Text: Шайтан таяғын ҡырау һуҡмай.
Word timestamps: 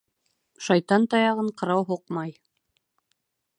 Шайтан 0.67 1.05
таяғын 1.11 1.53
ҡырау 1.61 1.85
һуҡмай. 1.91 2.35